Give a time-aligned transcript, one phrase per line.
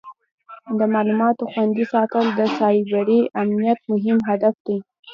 [0.77, 4.77] د معلوماتو خوندي ساتل د سایبري امنیت مهم هدف دی.